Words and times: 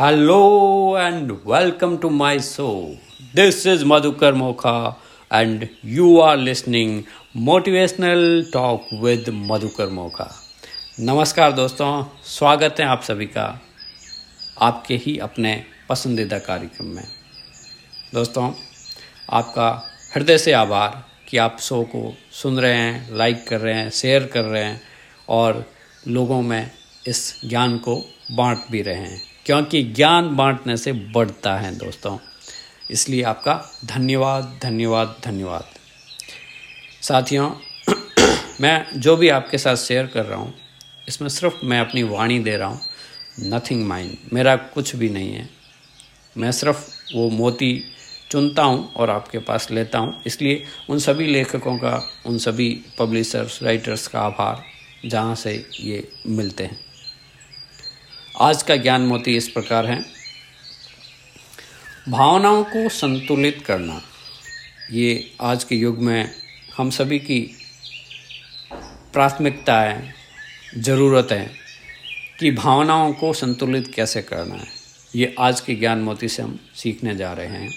Hello 0.00 0.98
and 0.98 1.32
welcome 1.46 1.96
to 1.96 2.10
my 2.10 2.38
show 2.40 2.68
this 3.34 3.66
is 3.66 3.84
Madhukar 3.84 4.34
Mokha 4.34 5.02
and 5.32 5.66
you 5.84 6.20
are 6.20 6.36
listening 6.36 7.02
motivational 7.36 8.44
talk 8.52 8.86
with 9.02 9.24
Madhukar 9.28 9.88
Mokha 9.88 10.28
नमस्कार 11.00 11.52
दोस्तों, 11.52 12.04
स्वागत 12.24 12.76
है 12.80 12.86
आप 12.86 13.02
सभी 13.02 13.26
का 13.26 13.60
आपके 14.60 14.96
ही 14.96 15.18
अपने 15.18 15.64
पसंदीदा 15.88 16.38
कार्यक्रम 16.38 16.86
में। 16.86 17.04
दोस्तों, 18.14 18.52
आपका 19.30 19.68
हृदय 20.14 20.38
से 20.38 20.52
आभार 20.52 21.02
कि 21.28 21.36
आप 21.36 21.56
शो 21.60 21.82
को 21.82 22.14
सुन 22.32 22.60
रहे 22.60 22.76
हैं 22.76 23.16
लाइक 23.16 23.46
कर 23.48 23.60
रहे 23.60 23.74
हैं 23.74 23.90
शेयर 23.90 24.24
कर 24.24 24.44
रहे 24.44 24.64
हैं 24.64 24.80
और 25.28 25.64
लोगों 26.08 26.42
में 26.42 26.70
इस 27.06 27.40
ज्ञान 27.44 27.78
को 27.78 27.96
बांट 28.30 28.58
भी 28.70 28.82
रहे 28.82 28.96
हैं। 28.96 29.31
क्योंकि 29.46 29.82
ज्ञान 29.82 30.36
बांटने 30.36 30.76
से 30.76 30.92
बढ़ता 30.92 31.56
है 31.56 31.76
दोस्तों। 31.76 32.18
इसलिए 32.90 33.22
आपका 33.22 33.64
धन्यवाद 33.84 34.60
धन्यवाद 34.62 35.16
धन्यवाद। 35.24 35.64
साथियों, 37.02 37.50
मैं 38.60 38.86
जो 38.96 39.16
भी 39.16 39.28
आपके 39.28 39.58
साथ 39.58 39.76
शेयर 39.76 40.06
कर 40.06 40.24
रहा 40.24 40.38
हूँ, 40.38 40.54
इसमें 41.08 41.28
सिर्फ़ 41.28 41.54
मैं 41.64 41.80
अपनी 41.80 42.02
वाणी 42.02 42.38
दे 42.38 42.56
रहा 42.56 42.68
हूँ 42.68 42.80
नथिंग 43.40 43.86
माइंड 43.86 44.16
मेरा 44.32 44.56
कुछ 44.56 44.96
भी 44.96 45.08
नहीं 45.08 45.32
है। 45.32 45.50
मैं 46.38 46.52
सिर्फ़ 46.52 46.90
वो 47.14 47.30
मोती 47.30 47.84
चुनता 48.30 48.62
हूँ 48.62 48.92
और 48.92 49.10
आपके 49.10 49.38
पास 49.38 49.70
लेता 49.70 49.98
हूँ। 49.98 50.22
इसलिए 50.26 50.64
उन 50.90 50.98
सभी 50.98 51.26
लेखकों 51.26 51.78
का, 51.78 52.08
उन 52.26 52.38
सभी 52.38 52.84
पब्लिशर्स 52.98 53.62
राइटर्स 53.62 54.06
का 54.06 54.20
आभार, 54.20 54.64
जहाँ 55.06 55.34
से 55.34 55.66
ये 55.80 56.12
मिलते 56.26 56.64
हैं। 56.64 56.91
आज 58.40 58.62
का 58.62 58.76
ज्ञान 58.76 59.00
मोती 59.00 59.36
इस 59.36 59.48
प्रकार 59.48 59.86
है। 59.86 60.04
भावनाओं 62.08 62.64
को 62.64 62.88
संतुलित 62.88 63.64
करना। 63.66 64.02
ये 64.90 65.34
आज 65.40 65.64
के 65.64 65.74
युग 65.74 65.98
में 65.98 66.34
हम 66.76 66.90
सभी 66.90 67.18
की 67.18 67.56
प्राथमिकता 69.12 69.80
है 69.80 70.14
ज़रूरत 70.76 71.28
है 71.32 71.50
कि 72.40 72.50
भावनाओं 72.50 73.12
को 73.12 73.32
संतुलित 73.32 73.94
कैसे 73.94 74.22
करना 74.22 74.54
है। 74.54 74.66
ये 75.16 75.34
आज 75.38 75.60
के 75.60 75.74
ज्ञान 75.74 75.98
मोती 75.98 76.28
से 76.28 76.42
हम 76.42 76.60
सीखने 76.74 77.16
जा 77.16 77.32
रहे 77.32 77.46
हैं। 77.46 77.70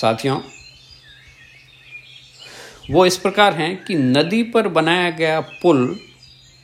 साथियों, 0.00 0.40
वो 2.90 3.06
इस 3.06 3.16
प्रकार 3.16 3.54
हैं 3.54 3.84
कि 3.84 3.94
नदी 3.94 4.42
पर 4.42 4.68
बनाया 4.68 5.10
गया 5.10 5.40
पुल 5.40 6.00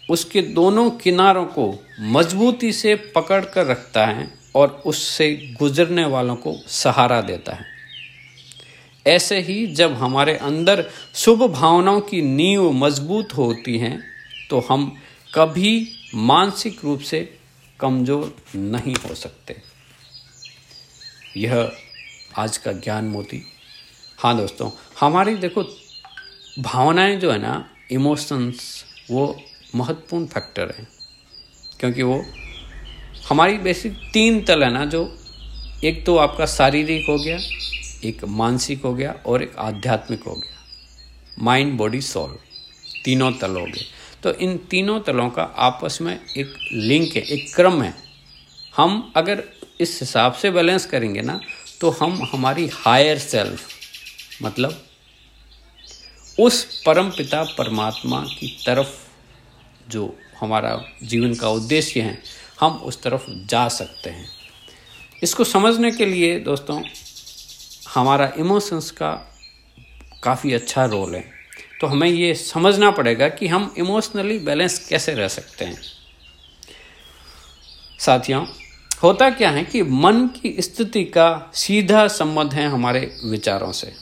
उसके 0.09 0.41
दोनों 0.53 0.91
किनारों 0.93 1.45
को 1.49 1.73
मजबूती 2.13 2.73
से 2.73 2.95
पकड़ 3.15 3.45
कर 3.45 3.67
रखता 3.67 4.07
है 4.07 4.33
और 4.55 4.83
उससे 4.87 5.31
गुजरने 5.59 6.05
वालों 6.05 6.37
को 6.37 6.55
सहारा 6.69 7.21
देता 7.21 7.53
है। 7.53 7.67
ऐसे 9.07 9.39
ही 9.41 9.67
जब 9.75 9.93
हमारे 9.93 10.37
अंदर 10.39 10.85
शुभ 11.15 11.43
भावनाओं 11.53 12.01
की 12.01 12.21
नींव 12.23 12.71
मज़बूत 12.75 13.33
होती 13.33 13.77
हैं 13.79 13.99
तो 14.51 14.61
हम 14.61 14.87
कभी 15.35 15.89
मानसिक 16.15 16.85
रूप 16.85 17.01
से 17.01 17.21
कमज़ोर 17.81 18.35
नहीं 18.57 18.95
हो 19.09 19.15
सकते। 19.15 19.57
यह 21.37 21.71
आज 22.39 22.57
का 22.57 22.73
ज्ञान 22.75 23.05
मोती। 23.05 23.43
हाँ 24.19 24.37
दोस्तों, 24.37 24.71
हमारी 25.01 25.35
देखो, 25.35 25.63
भावनाएँ 26.59 27.17
जो 27.17 27.31
है 27.33 27.39
ना 27.39 27.55
इमोशंस 27.93 28.85
वो 29.11 29.25
महत्वपूर्ण 29.75 30.27
फैक्टर 30.27 30.75
है। 30.79 30.89
क्योंकि 31.81 32.03
वो 32.03 32.25
हमारी 33.29 33.59
बेसिक 33.59 33.93
तीन 34.13 34.45
तल 34.45 34.65
है 34.65 34.73
ना, 34.73 34.85
जो 34.85 35.19
एक 35.85 36.07
तो 36.07 36.17
आपका 36.17 36.47
शारीरिक 36.47 37.07
हो 37.09 37.19
गया, 37.19 37.39
एक 38.05 38.25
मानसिक 38.25 38.83
हो 38.83 38.95
गया 38.95 39.15
और 39.27 39.43
एक 39.43 39.57
आध्यात्मिक 39.57 40.23
हो 40.23 40.35
गया। 40.35 40.59
माइंड 41.39 41.73
बॉडी 41.73 42.01
सोल 42.01 42.39
तीनों 43.05 43.33
तल 43.33 43.51
हो 43.51 43.65
गए। 43.65 43.85
तो 44.23 44.33
इन 44.33 44.57
तीनों 44.57 45.01
तलों 45.01 45.31
का 45.31 45.43
आपस 45.43 45.99
में 46.03 46.21
एक 46.39 46.55
लिंक 46.73 47.17
है, 47.17 47.23
एक 47.23 47.55
क्रम 47.55 47.83
है। 47.83 47.95
हम 48.77 49.13
अगर 49.17 49.45
इस 49.81 49.99
हिसाब 50.01 50.33
से 50.33 50.51
बैलेंस 50.51 50.87
करेंगे 50.87 51.21
ना 51.21 51.41
तो 51.81 51.91
हम 51.91 52.29
हमारी 52.33 52.71
हायर 52.73 53.19
सेल्फ 53.19 53.69
मतलब 54.43 54.85
उस 56.41 56.83
परम 56.83 57.11
पिता 57.11 57.43
परमात्मा 57.43 58.21
की 58.21 58.63
तरफ़ 58.67 58.89
जो 59.93 60.19
हमारा 60.41 60.85
जीवन 61.03 61.35
का 61.35 61.49
उद्देश्य 61.49 62.01
है, 62.01 62.23
हम 62.61 62.73
उस 62.73 63.03
तरफ़ 63.03 63.23
जा 63.29 63.69
सकते 63.69 64.11
हैं। 64.11 64.29
इसको 65.23 65.45
समझने 65.45 65.91
के 65.91 66.07
लिए 66.07 66.41
दोस्तों, 66.41 66.83
हमारा 67.95 68.33
इमोशंस 68.39 68.91
का 68.91 69.13
काफ़ी 70.23 70.53
अच्छा 70.53 70.85
रोल 70.85 71.15
है। 71.15 71.31
तो 71.81 71.87
हमें 71.87 72.09
ये 72.09 72.35
समझना 72.35 72.91
पड़ेगा 72.91 73.29
कि 73.29 73.47
हम 73.47 73.75
इमोशनली 73.79 74.39
बैलेंस 74.39 74.89
कैसे 74.89 75.15
रह 75.15 75.29
सकते 75.29 75.65
हैं। 75.65 75.83
साथियों, 78.01 78.47
होता 79.03 79.31
क्या 79.31 79.51
है 79.51 79.65
कि 79.65 79.83
मन 79.83 80.27
की 80.27 80.63
स्थिति 80.63 81.05
का 81.05 81.51
सीधा 81.55 82.09
संबंध 82.09 82.55
है 82.55 82.69
हमारे 82.69 83.21
विचारों 83.25 83.73
से। 83.73 83.93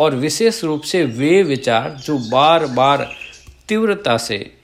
और 0.00 0.14
विशेष 0.14 0.64
रूप 0.64 0.82
से 0.82 1.04
वे 1.04 1.42
विचार 1.42 1.90
जो 1.90 2.18
बार 2.18 2.66
बार 2.66 3.23
तीव्रता 3.68 4.16
से 4.16 4.56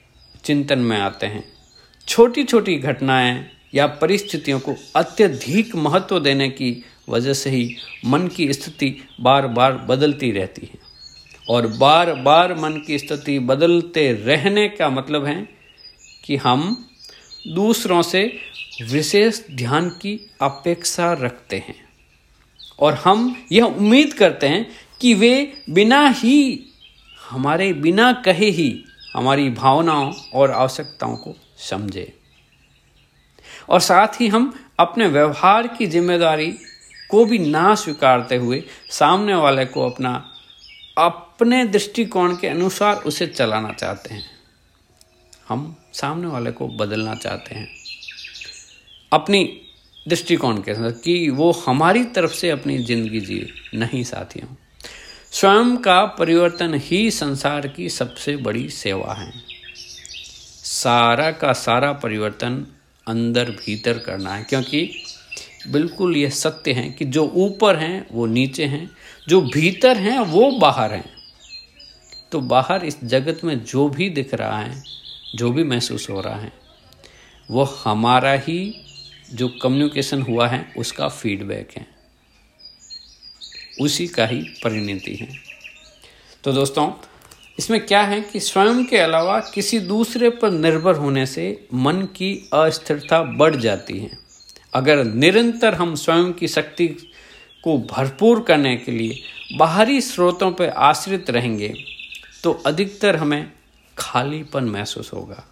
चिंतन 0.44 0.78
में 0.78 0.98
आते 0.98 1.26
हैं। 1.26 1.44
छोटी 2.08 2.44
छोटी 2.44 2.76
घटनाएँ 2.76 3.50
या 3.74 3.86
परिस्थितियों 3.86 4.60
को 4.60 4.74
अत्यधिक 4.96 5.76
महत्व 5.76 6.20
देने 6.20 6.48
की 6.48 6.84
वजह 7.08 7.32
से 7.32 7.50
ही 7.50 7.76
मन 8.06 8.28
की 8.28 8.52
स्थिति 8.52 9.04
बार 9.20 9.46
बार 9.46 9.72
बदलती 9.72 10.30
रहती 10.30 10.66
है। 10.66 10.78
और 11.48 11.66
बार 11.66 12.14
बार 12.14 12.54
मन 12.54 12.82
की 12.86 12.98
स्थिति 12.98 13.38
बदलते 13.38 14.12
रहने 14.12 14.68
का 14.68 14.90
मतलब 14.90 15.24
है 15.24 15.48
कि 16.24 16.36
हम 16.36 16.88
दूसरों 17.48 18.02
से 18.02 18.38
विशेष 18.82 19.40
ध्यान 19.50 19.88
की 19.88 20.30
अपेक्षा 20.42 21.12
रखते 21.12 21.56
हैं। 21.56 21.84
और 22.78 22.94
हम 22.94 23.46
यह 23.52 23.64
उम्मीद 23.64 24.12
करते 24.12 24.46
हैं 24.46 24.70
कि 25.00 25.14
वे 25.14 25.62
बिना 25.70 26.08
ही, 26.08 26.64
हमारे 27.30 27.72
बिना 27.72 28.12
कहे 28.12 28.50
ही 28.50 28.84
हमारी 29.14 29.50
भावनाओं 29.50 30.12
और 30.34 30.50
आवश्यकताओं 30.50 31.16
को 31.16 31.34
समझे। 31.58 32.16
और 33.68 33.80
साथ 33.80 34.20
ही 34.20 34.28
हम 34.28 34.60
अपने 34.78 35.06
व्यवहार 35.06 35.66
की 35.66 35.86
ज़िम्मेदारी 35.86 36.58
को 37.10 37.24
भी 37.24 37.38
ना 37.38 37.74
स्वीकारते 37.74 38.36
हुए 38.36 38.64
सामने 38.90 39.34
वाले 39.34 39.64
को 39.64 39.90
अपना, 39.90 40.32
अपने 40.98 41.64
दृष्टिकोण 41.64 42.36
के 42.36 42.48
अनुसार 42.48 42.96
उसे 42.96 43.26
चलाना 43.26 43.72
चाहते 43.72 44.14
हैं। 44.14 44.24
हम 45.48 45.76
सामने 45.92 46.26
वाले 46.26 46.50
को 46.52 46.68
बदलना 46.68 47.14
चाहते 47.14 47.54
हैं। 47.54 47.68
अपनी 49.12 49.60
दृष्टिकोण 50.08 50.56
के 50.56 50.74
साथ 50.74 50.92
कि 50.92 51.30
वो 51.30 51.52
हमारी 51.52 52.04
तरफ़ 52.04 52.32
से 52.32 52.50
अपनी 52.50 52.78
ज़िंदगी 52.78 53.20
जिए, 53.20 53.48
नहीं 53.74 54.04
साथियों। 54.04 54.59
स्वयं 55.32 55.76
का 55.76 56.04
परिवर्तन 56.04 56.74
ही 56.74 57.10
संसार 57.10 57.68
की 57.68 57.88
सबसे 57.88 58.36
बड़ी 58.36 58.68
सेवा 58.68 59.14
है। 59.14 59.32
सारा 60.64 61.30
का 61.30 61.52
सारा 61.52 61.92
परिवर्तन 61.92 62.66
अंदर 63.08 63.50
भीतर 63.50 63.98
करना 63.98 64.34
है, 64.34 64.44
क्योंकि 64.44 65.02
बिल्कुल 65.68 66.16
ये 66.16 66.30
सत्य 66.30 66.72
है 66.72 66.90
कि 66.90 67.04
जो 67.04 67.32
ऊपर 67.34 67.76
हैं, 67.76 68.06
वो 68.12 68.26
नीचे 68.26 68.64
हैं, 68.64 68.90
जो 69.28 69.40
भीतर 69.40 69.96
हैं, 69.96 70.18
वो 70.18 70.50
बाहर 70.50 70.92
हैं। 70.92 71.10
तो 72.32 72.40
बाहर 72.40 72.84
इस 72.84 73.04
जगत 73.04 73.40
में 73.44 73.64
जो 73.64 73.88
भी 73.88 74.10
दिख 74.10 74.34
रहा 74.34 74.58
है, 74.58 74.82
जो 75.34 75.50
भी 75.50 75.64
महसूस 75.64 76.10
हो 76.10 76.20
रहा 76.20 76.40
है, 76.40 76.52
वो 77.50 77.64
हमारा 77.64 78.32
ही 78.32 78.84
जो 79.34 79.48
कम्युनिकेशन 79.48 80.22
हुआ 80.22 80.48
है, 80.48 80.72
उसका 80.78 81.08
फीडबैक 81.08 81.68
है। 81.78 81.99
उसी 83.80 84.06
का 84.06 84.26
ही 84.26 84.40
परिणति 84.64 85.14
है। 85.14 85.28
तो 86.44 86.52
दोस्तों, 86.52 86.92
इसमें 87.58 87.86
क्या 87.86 88.02
है 88.02 88.20
कि 88.20 88.40
स्वयं 88.40 88.84
के 88.84 88.96
अलावा 88.96 89.38
किसी 89.54 89.78
दूसरे 89.78 90.30
पर 90.30 90.50
निर्भर 90.50 90.94
होने 90.94 91.26
से 91.26 91.68
मन 91.74 92.02
की 92.16 92.34
अस्थिरता 92.54 93.22
बढ़ 93.22 93.56
जाती 93.56 93.98
है। 93.98 94.18
अगर 94.74 95.04
निरंतर 95.04 95.74
हम 95.74 95.94
स्वयं 95.94 96.32
की 96.32 96.48
शक्ति 96.48 96.86
को 97.64 97.78
भरपूर 97.78 98.42
करने 98.42 98.76
के 98.76 98.92
लिए 98.92 99.22
बाहरी 99.56 100.00
स्रोतों 100.00 100.52
पर 100.52 100.68
आश्रित 100.68 101.30
रहेंगे 101.30 101.74
तो 102.44 102.52
अधिकतर 102.66 103.16
हमें 103.16 103.52
खालीपन 103.98 104.64
महसूस 104.64 105.12
होगा। 105.12 105.44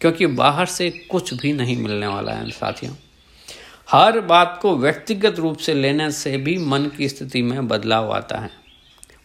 क्योंकि 0.00 0.26
बाहर 0.26 0.66
से 0.66 0.90
कुछ 0.90 1.34
भी 1.34 1.52
नहीं 1.52 1.76
मिलने 1.76 2.06
वाला 2.06 2.32
है, 2.32 2.50
साथियों। 2.50 2.94
हर 3.88 4.20
बात 4.20 4.58
को 4.62 4.76
व्यक्तिगत 4.76 5.38
रूप 5.38 5.56
से 5.56 5.74
लेने 5.74 6.10
से 6.10 6.36
भी 6.36 6.56
मन 6.58 6.86
की 6.96 7.08
स्थिति 7.08 7.42
में 7.42 7.68
बदलाव 7.68 8.10
आता 8.12 8.38
है। 8.38 8.50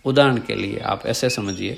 उदाहरण 0.06 0.38
के 0.38 0.56
लिए 0.56 0.80
आप 0.80 1.06
ऐसे 1.06 1.30
समझिए, 1.30 1.78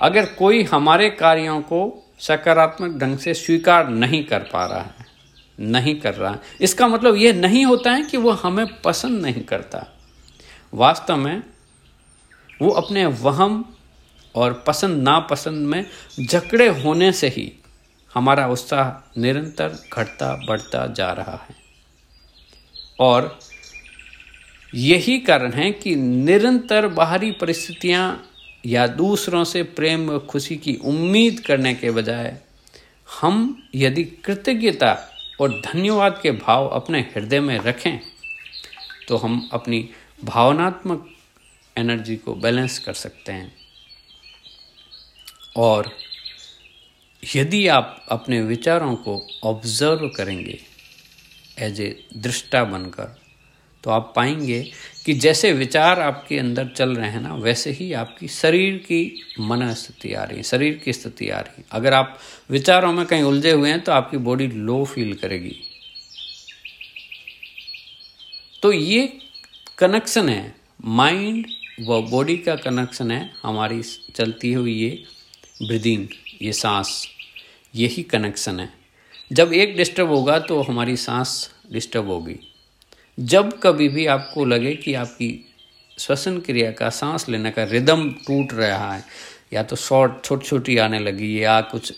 अगर 0.00 0.26
कोई 0.34 0.62
हमारे 0.62 1.08
कार्यों 1.10 1.60
को 1.62 1.80
सकारात्मक 2.20 2.96
ढंग 2.98 3.18
से 3.18 3.34
स्वीकार 3.34 3.88
नहीं 3.88 4.22
कर 4.24 4.48
पा 4.52 4.64
रहा 4.66 4.80
है, 4.80 5.06
नहीं 5.58 5.94
कर 6.00 6.14
रहा 6.14 6.30
है, 6.32 6.40
इसका 6.60 6.88
मतलब 6.88 7.16
यह 7.16 7.32
नहीं 7.32 7.64
होता 7.64 7.92
है 7.92 8.02
कि 8.02 8.16
वो 8.16 8.30
हमें 8.32 8.66
पसंद 8.82 9.20
नहीं 9.22 9.42
करता। 9.42 9.86
वास्तव 10.74 11.16
में 11.16 11.42
वो 12.62 12.70
अपने 12.72 13.04
वहम 13.06 13.64
और 14.34 14.52
पसंद, 14.66 15.02
नापसंद 15.02 15.66
में 15.66 15.84
जकड़े 16.20 16.68
होने 16.80 17.12
से 17.12 17.28
ही 17.28 17.52
हमारा 18.14 18.46
उत्साह 18.46 19.20
निरंतर 19.20 19.78
घटता, 19.92 20.34
बढ़ता 20.48 20.86
जा 20.86 21.12
रहा 21.12 21.38
है। 21.42 21.63
और 23.00 23.38
यही 24.74 25.18
कारण 25.18 25.52
है 25.52 25.72
कि 25.72 25.96
निरंतर 25.96 26.86
बाहरी 26.88 27.32
परिस्थितियाँ 27.32 28.30
या 28.66 28.86
दूसरों 28.86 29.44
से 29.44 29.62
प्रेम 29.62 30.10
व 30.10 30.18
खुशी 30.18 30.56
की 30.56 30.74
उम्मीद 30.74 31.40
करने 31.40 31.74
के 31.74 31.90
बजाय 31.90 32.38
हम 33.20 33.68
यदि 33.74 34.04
कृतज्ञता 34.04 35.10
और 35.40 35.60
धन्यवाद 35.60 36.20
के 36.22 36.30
भाव 36.30 36.68
अपने 36.68 37.00
हृदय 37.00 37.40
में 37.40 37.58
रखें 37.58 38.00
तो 39.08 39.16
हम 39.16 39.48
अपनी 39.52 39.88
भावनात्मक 40.24 41.10
एनर्जी 41.78 42.16
को 42.16 42.34
बैलेंस 42.34 42.78
कर 42.78 42.92
सकते 42.92 43.32
हैं। 43.32 43.52
और 45.56 45.90
यदि 47.36 47.68
आप 47.68 48.06
अपने 48.08 48.40
विचारों 48.42 48.96
को 48.96 49.26
ऑब्ज़र्व 49.44 50.08
करेंगे 50.08 50.58
एज 51.58 51.80
ए 51.80 51.94
दृष्टा 52.16 52.64
बनकर 52.64 53.16
तो 53.84 53.90
आप 53.90 54.12
पाएँगे 54.16 54.62
कि 55.04 55.12
जैसे 55.14 55.52
विचार 55.52 56.00
आपके 56.00 56.38
अंदर 56.38 56.68
चल 56.68 56.94
रहे 56.96 57.10
हैं 57.10 57.20
ना, 57.20 57.34
वैसे 57.34 57.70
ही 57.70 57.92
आपकी 57.92 58.28
शरीर 58.28 58.76
की 58.80 59.22
मन 59.40 59.72
स्थिति 59.74 60.12
आ 60.14 60.22
रही 60.24 60.36
है, 60.36 60.42
शरीर 60.42 60.80
की 60.84 60.92
स्थिति 60.92 61.28
आ 61.28 61.40
रही 61.40 61.56
है। 61.58 61.64
अगर 61.72 61.94
आप 61.94 62.18
विचारों 62.50 62.92
में 62.92 63.04
कहीं 63.06 63.22
उलझे 63.22 63.50
हुए 63.50 63.70
हैं 63.70 63.80
तो 63.80 63.92
आपकी 63.92 64.16
बॉडी 64.18 64.46
लो 64.46 64.84
फील 64.84 65.12
करेगी। 65.14 65.56
तो 68.62 68.72
ये 68.72 69.06
कनेक्शन 69.78 70.28
है 70.28 70.54
माइंड 70.86 71.46
व 71.80 72.00
बॉडी 72.02 72.36
का 72.36 72.54
कनेक्शन 72.56 73.10
है, 73.10 73.30
हमारी 73.42 73.82
चलती 74.14 74.52
हुई 74.52 74.72
ये 74.74 75.02
ब्रीदिंग 75.62 76.06
ये 76.42 76.52
सांस, 76.52 77.06
यही 77.74 78.02
कनेक्शन 78.04 78.60
है। 78.60 78.72
जब 79.30 79.52
एक 79.52 79.76
डिस्टर्ब 79.76 80.08
होगा 80.08 80.38
तो 80.38 80.60
हमारी 80.62 80.96
सांस 80.96 81.50
डिस्टर्ब 81.72 82.08
होगी। 82.08 82.38
जब 83.18 83.52
कभी 83.62 83.88
भी 83.88 84.06
आपको 84.06 84.44
लगे 84.44 84.74
कि 84.74 84.94
आपकी 84.94 85.28
श्वसन 85.98 86.38
क्रिया 86.38 86.70
का 86.70 86.88
सांस 86.90 87.28
लेने 87.28 87.50
का 87.50 87.64
रिदम 87.64 88.08
टूट 88.26 88.52
रहा 88.52 88.92
है, 88.94 89.04
या 89.52 89.62
तो 89.62 89.76
शॉर्ट 89.76 90.24
छोटी 90.24 90.46
छोटी 90.46 90.76
आने 90.78 90.98
लगी, 90.98 91.44
या 91.44 91.60
कुछ 91.60 91.92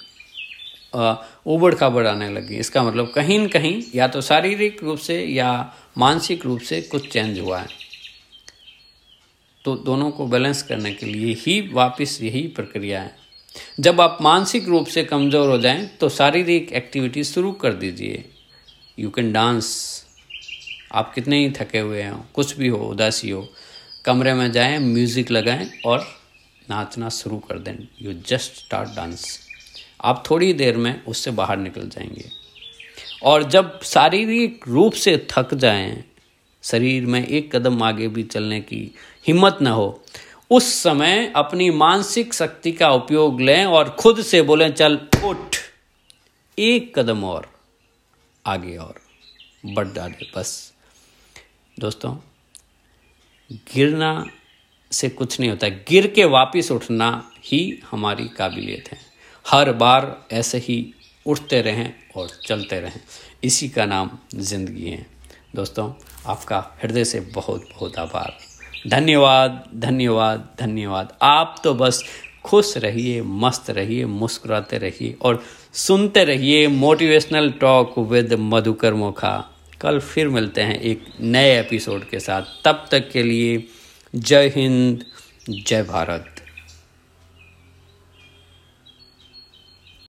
उबड़ 0.95 1.75
खाबड़ 1.75 2.07
आने 2.07 2.29
लगी, 2.31 2.57
इसका 2.57 2.83
मतलब 2.83 3.13
कहीं 3.15 3.39
न 3.39 3.49
कहीं 3.49 3.83
या 3.95 4.09
तो 4.09 4.21
शारीरिक 4.21 4.83
रूप 4.83 4.99
से 4.99 5.21
या 5.25 5.75
मानसिक 5.99 6.45
रूप 6.47 6.61
से 6.61 6.81
कुछ 6.83 7.09
चेंज 7.13 7.39
हुआ 7.39 7.59
है। 7.59 7.69
तो 9.65 9.77
दोनों 9.77 10.11
को 10.11 10.27
बैलेंस 10.27 10.63
करने 10.63 10.93
के 10.93 11.07
लिए 11.07 11.35
ही 11.35 11.61
वापस 11.73 12.19
यही 12.23 12.47
प्रक्रिया 12.49 13.01
है। 13.03 13.26
जब 13.81 14.01
आप 14.01 14.19
मानसिक 14.23 14.69
रूप 14.69 14.87
से 14.87 15.05
कमज़ोर 15.05 15.49
हो 15.51 15.59
जाएँ 15.59 15.87
तो 16.01 16.09
शारीरिक 16.09 16.73
एक्टिविटी 16.73 17.25
शुरू 17.25 17.53
कर 17.53 17.73
दीजिए। 17.75 18.25
यू 18.99 19.11
कैन 19.11 19.33
डांस 19.33 19.69
आप 20.93 21.13
कितने 21.15 21.39
ही 21.39 21.51
थके 21.51 21.79
हुए 21.79 22.05
हों, 22.05 22.19
कुछ 22.35 22.57
भी 22.57 22.69
हो, 22.69 22.79
उदासी 22.79 23.31
हो, 23.31 23.47
कमरे 24.05 24.35
में 24.35 24.51
जाएँ 24.53 24.79
म्यूज़िक 24.79 25.31
लगाएँ 25.31 25.71
और 25.87 26.07
नाचना 26.71 27.09
शुरू 27.09 27.39
कर 27.39 27.59
दें। 27.59 27.77
यू 28.03 28.13
जस्ट 28.29 28.65
स्टार्ट 28.65 28.97
डांस 28.97 29.39
आप 30.05 30.23
थोड़ी 30.31 30.53
देर 30.53 30.77
में 30.77 31.05
उससे 31.05 31.31
बाहर 31.31 31.57
निकल 31.59 31.89
जाएँगे। 31.89 32.31
और 33.23 33.43
जब 33.43 33.81
शारीरिक 33.83 34.65
रूप 34.69 34.93
से 34.95 35.17
थक 35.31 35.55
जाएँ, 35.55 36.05
शरीर 36.65 37.07
में 37.07 37.27
एक 37.27 37.55
कदम 37.57 37.83
आगे 37.83 38.09
भी 38.09 38.23
चलने 38.23 38.61
की 38.61 38.81
हिम्मत 39.27 39.59
ना 39.63 39.71
हो 39.71 39.89
उस 40.51 40.83
समय 40.83 41.33
अपनी 41.37 41.71
मानसिक 41.71 42.35
शक्ति 42.35 42.73
का 42.73 42.91
उपयोग 42.91 43.41
लें 43.41 43.65
और 43.65 43.91
खुद 43.91 44.23
से 44.23 44.43
बोलें, 44.43 44.73
चल, 44.73 44.99
उठ। 45.25 45.57
एक 46.59 46.99
कदम 46.99 47.25
और, 47.25 47.51
आगे 48.47 48.77
और, 48.77 48.95
बढ़ 49.67 49.89
डाले 49.89 50.27
बस। 50.37 50.73
दोस्तों, 51.81 52.15
गिरना 53.51 54.27
से 54.93 55.09
कुछ 55.09 55.41
नहीं 55.41 55.51
होता 55.51 55.69
गिर 55.69 56.07
के 56.07 56.25
वापस 56.25 56.71
उठना 56.73 57.31
ही 57.45 57.83
हमारी 57.91 58.29
काबिलियत 58.29 58.89
है। 58.93 58.99
हर 59.47 59.73
बार 59.73 60.27
ऐसे 60.33 60.59
ही 60.59 60.95
उठते 61.27 61.63
रहें 61.63 61.93
और 62.17 62.29
चलते 62.45 62.81
रहें। 62.81 63.01
इसी 63.45 63.69
का 63.69 63.87
नाम 63.87 64.19
ज़िंदगी 64.35 64.91
है। 64.91 65.07
दोस्तों, 65.55 65.93
आपका 66.27 66.79
हृदय 66.83 67.05
से 67.05 67.21
बहुत 67.21 67.69
बहुत 67.75 67.99
आभार। 67.99 68.46
धन्यवाद 68.87 69.65
धन्यवाद 69.75 70.49
धन्यवाद। 70.61 71.13
आप 71.23 71.61
तो 71.65 71.75
बस 71.75 72.05
खुश 72.45 72.77
रहिए, 72.77 73.23
मस्त 73.23 73.71
रहिए, 73.71 74.05
मुस्कुराते 74.05 74.79
रहिए 74.79 75.17
और 75.23 75.43
सुनते 75.73 76.25
रहिए 76.25 76.69
motivational 76.69 77.51
talk 77.51 77.99
with 77.99 78.33
Madhukar 78.33 78.95
Mokha. 78.95 79.51
कल 79.81 79.99
फिर 79.99 80.29
मिलते 80.29 80.61
हैं 80.61 80.81
एक 80.81 81.05
नए 81.21 81.61
एपिसोड 81.61 82.05
के 82.05 82.21
साथ। 82.21 82.43
तब 82.65 82.87
तक 82.91 83.11
के 83.11 83.23
लिए 83.23 83.67
जय 84.15 84.53
हिंद, 84.57 85.05
जय 85.51 85.83
भारत। 85.83 86.36